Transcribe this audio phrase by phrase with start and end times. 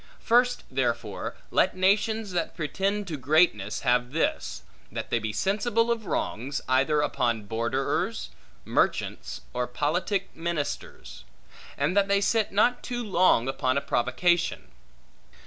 [0.19, 6.07] First, therefore, let nations that pretend to greatness have this; that they be sensible of
[6.07, 8.31] wrongs, either upon borderers,
[8.65, 11.23] merchants, or politic ministers;
[11.77, 14.71] and that they sit not too long upon a provocation.